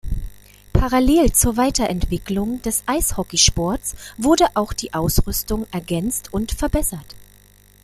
[0.73, 7.15] Parallel zur Weiterentwicklung des Eishockeysports wurde auch die Ausrüstung ergänzt und verbessert.